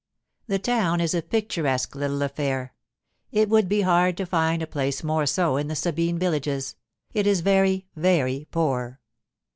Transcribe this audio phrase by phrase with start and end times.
[0.47, 5.27] The town is a picturesque little affair—it would be hard to find a place more
[5.27, 6.75] so in the Sabine villages,
[7.13, 8.99] it is very, very poor.